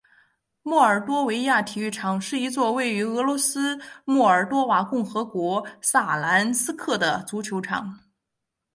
[0.63, 7.99] 莫尔多维亚体育场是一座位于俄罗斯莫尔多瓦共和国萨兰斯克的足球场。